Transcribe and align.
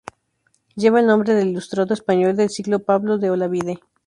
Lleva 0.75 0.99
el 0.99 1.05
nombre 1.05 1.35
del 1.35 1.49
ilustrado 1.49 1.93
español 1.93 2.35
del 2.35 2.49
siglo 2.49 2.79
Pablo 2.79 3.19
de 3.19 3.29
Olavide. 3.29 3.79